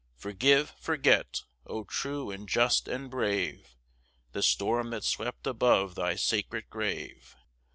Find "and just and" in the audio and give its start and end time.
2.31-3.07